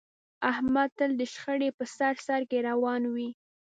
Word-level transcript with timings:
احمد 0.51 0.89
تل 0.97 1.11
د 1.19 1.21
شخړې 1.33 1.69
په 1.77 1.83
سر 1.95 2.13
سرکې 2.27 2.59
روان 2.69 3.01
وي. 3.13 3.29